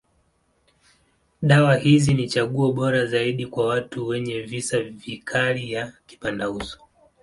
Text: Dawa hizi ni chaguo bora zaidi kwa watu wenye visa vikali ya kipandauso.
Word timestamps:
Dawa 1.41 1.75
hizi 1.75 2.13
ni 2.13 2.27
chaguo 2.27 2.71
bora 2.73 3.05
zaidi 3.05 3.45
kwa 3.47 3.67
watu 3.67 4.07
wenye 4.07 4.39
visa 4.41 4.79
vikali 4.79 5.71
ya 5.71 5.93
kipandauso. 6.07 6.79